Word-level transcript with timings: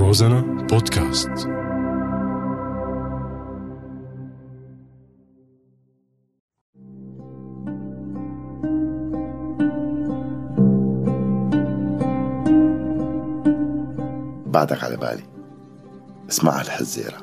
روزانا 0.00 0.40
بودكاست. 0.40 1.28
بعدك 14.46 14.84
على 14.84 14.96
بالي. 14.96 15.22
اسمع 16.30 16.60
هالحزيرة 16.60 17.16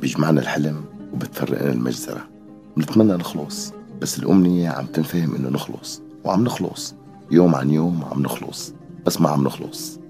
بيجمعنا 0.00 0.40
الحلم 0.40 0.84
وبتفرقنا 1.12 1.72
المجزرة. 1.72 2.28
بنتمنى 2.76 3.12
نخلص 3.12 3.72
بس 4.00 4.18
الأمنية 4.18 4.68
عم 4.70 4.86
تنفهم 4.86 5.34
إنه 5.34 5.48
نخلص 5.48 6.02
وعم 6.24 6.44
نخلص. 6.44 6.94
يوم 7.30 7.54
عن 7.54 7.70
يوم 7.70 8.04
عم 8.12 8.22
نخلص 8.22 8.74
بس 9.06 9.20
ما 9.20 9.28
عم 9.28 9.44
نخلص. 9.44 10.00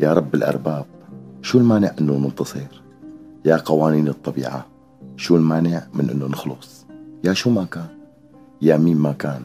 يا 0.00 0.12
رب 0.12 0.34
الأرباب 0.34 0.95
شو 1.46 1.58
المانع 1.58 1.90
إنه 2.00 2.12
ننتصر؟ 2.12 2.82
يا 3.44 3.56
قوانين 3.56 4.08
الطبيعة 4.08 4.66
شو 5.16 5.36
المانع 5.36 5.86
من 5.94 6.10
إنه 6.10 6.26
نخلص؟ 6.26 6.86
يا 7.24 7.32
شو 7.32 7.50
ما 7.50 7.64
كان؟ 7.64 7.86
يا 8.62 8.76
مين 8.76 8.96
ما 8.96 9.12
كان؟ 9.12 9.42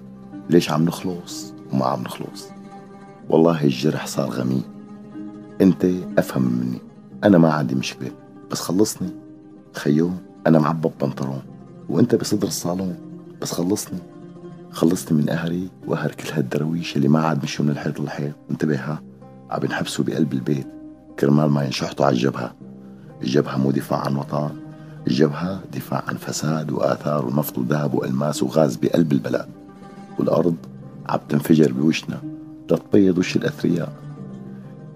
ليش 0.50 0.72
عم 0.72 0.86
نخلص 0.86 1.54
وما 1.74 1.86
عم 1.86 2.02
نخلص؟ 2.02 2.48
والله 3.30 3.64
الجرح 3.64 4.08
صار 4.08 4.30
غميق 4.30 4.64
أنت 5.62 5.86
أفهم 6.18 6.44
مني. 6.44 6.82
أنا 7.24 7.38
ما 7.38 7.54
عندي 7.54 7.76
مشكلة. 7.76 8.12
بس 8.52 8.60
خلصني. 8.60 9.10
خيو 9.74 10.12
أنا 10.48 10.60
معبب 10.60 10.91
بنطلون. 11.02 11.41
وأنت 11.90 12.16
بصدر 12.16 12.48
الصالون. 12.48 12.96
بس 13.41 13.52
خلصني. 13.52 13.99
خلصني 14.72 15.18
من 15.18 15.30
قهري 15.30 15.70
وقهر 15.88 16.12
كل 16.12 16.34
هالدرويش 16.34 16.96
اللي 16.96 17.08
ما 17.08 17.20
عاد 17.20 17.44
مشوا 17.44 17.66
من 17.66 17.72
الحيط 17.72 17.99
للحيط. 17.99 18.34
انتبه 18.52 18.76
ها. 18.76 19.02
عم 19.49 19.60
ينحبسوا 19.63 20.05
بقلب 20.05 20.34
البيت. 20.34 20.80
كرمال 21.21 21.49
ما 21.49 21.63
ينشحطوا 21.63 22.05
على 22.05 22.16
الجبهة. 22.16 22.54
الجبهة 23.21 23.57
مو 23.57 23.71
دفاع 23.71 23.99
عن 23.99 24.15
وطن 24.15 24.49
الجبهة 25.07 25.59
دفاع 25.73 26.04
عن 26.07 26.15
فساد 26.15 26.71
وآثار 26.71 27.26
ونفط 27.26 27.57
وذهب 27.57 27.93
وألماس 27.93 28.43
وغاز 28.43 28.76
بقلب 28.76 29.12
البلد. 29.12 29.46
والأرض 30.20 30.55
عم 31.09 31.20
تنفجر 31.29 31.71
بوشنا 31.71 32.21
لتبيض 32.71 33.18
وش 33.18 33.35
الأثرياء. 33.35 33.93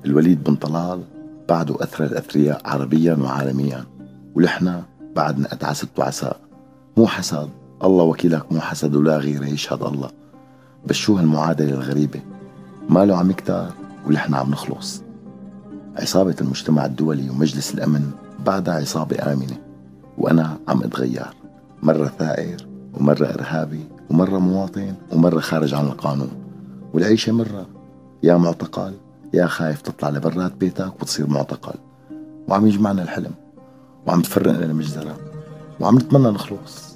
الوليد 0.06 0.44
بن 0.44 0.56
طلال 0.56 1.02
بعده 1.50 1.76
أثرى 1.84 2.08
الأثرياء 2.08 2.62
عربيا 2.66 3.16
وعالميا. 3.16 3.84
ولحنا 4.36 4.84
بعدنا 5.16 5.54
أتعست 5.54 5.90
وعساء 5.98 6.40
مو 6.98 7.08
حسد 7.08 7.50
الله 7.84 8.04
وكيلك 8.04 8.52
مو 8.52 8.60
حسد 8.60 8.96
ولا 8.96 9.18
غيره 9.18 9.46
يشهد 9.46 9.84
الله. 9.84 10.10
بس 10.86 10.96
شو 10.96 11.18
هالمعادلة 11.18 11.74
الغريبة؟ 11.74 12.22
ماله 12.90 13.18
عم 13.18 13.32
يكتر 13.32 13.68
ولحنا 14.08 14.38
عم 14.38 14.52
نخلص. 14.52 15.05
عصابة 15.96 16.36
المجتمع 16.42 16.86
الدولي 16.86 17.30
ومجلس 17.30 17.74
الأمن 17.74 18.12
بعدها 18.46 18.74
عصابة 18.74 19.34
آمنة 19.34 19.58
وأنا 20.18 20.58
عم 20.68 20.84
أتغير. 20.84 21.34
مرة 21.84 22.12
ثائر 22.20 22.68
ومرة 22.94 23.26
إرهابي 23.26 23.86
ومرة 24.10 24.40
مواطن 24.40 24.94
ومرة 25.12 25.40
خارج 25.40 25.74
عن 25.74 25.86
القانون. 25.86 26.30
والعيشة 26.94 27.32
مرة. 27.32 27.66
يا 28.24 28.38
معتقل 28.38 28.94
يا 29.34 29.46
خايف 29.46 29.82
تطلع 29.82 30.10
لبرات 30.10 30.54
بيتك 30.54 31.02
وتصير 31.02 31.28
معتقل. 31.28 31.80
وعم 32.48 32.68
يجمعنا 32.68 33.04
الحلم 33.04 33.32
وعم 34.08 34.22
تفرقنا 34.22 34.66
المجزرة 34.66 35.18
وعم 35.80 35.96
نتمنى 35.96 36.32
نخلص. 36.32 36.96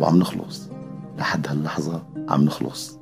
وعم 0.00 0.16
نخلص. 0.16 0.68
لحد 1.18 1.48
هاللحظة 1.48 2.02
عم 2.28 2.44
نخلص. 2.44 2.98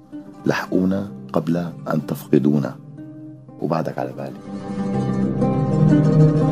لحقونا 0.47 1.09
قبل 1.33 1.57
أن 1.93 2.07
تفقدونا. 2.07 2.77
وبعدك 3.61 3.99
على 3.99 4.13
بالي. 4.13 4.84
Thank 6.05 6.39
you. 6.39 6.44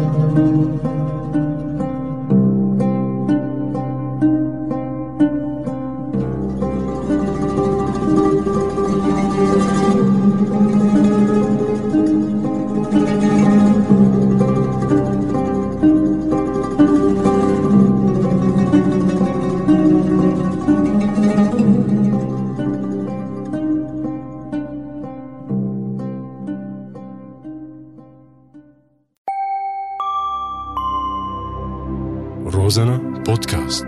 Розана 32.62 33.22
подкаст. 33.26 33.86